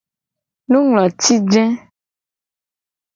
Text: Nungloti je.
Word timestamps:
Nungloti 0.69 1.33
je. 1.51 1.63